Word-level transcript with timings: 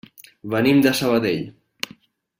Venim 0.53 0.81
de 0.85 0.95
Sabadell. 1.01 1.47